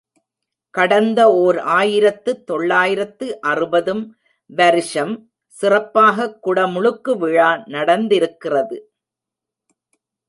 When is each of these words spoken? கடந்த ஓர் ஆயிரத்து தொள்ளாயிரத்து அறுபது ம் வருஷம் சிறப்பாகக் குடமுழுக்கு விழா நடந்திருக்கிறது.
கடந்த 0.73 1.33
ஓர் 1.33 1.57
ஆயிரத்து 1.57 2.43
தொள்ளாயிரத்து 2.43 3.41
அறுபது 3.41 3.95
ம் 3.95 4.15
வருஷம் 4.45 5.13
சிறப்பாகக் 5.61 6.39
குடமுழுக்கு 6.45 7.17
விழா 7.17 7.63
நடந்திருக்கிறது. 7.67 8.79